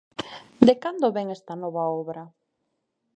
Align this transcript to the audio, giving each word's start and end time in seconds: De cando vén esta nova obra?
De 0.67 0.73
cando 0.83 1.13
vén 1.15 1.27
esta 1.37 1.53
nova 1.63 1.83
obra? 2.01 2.23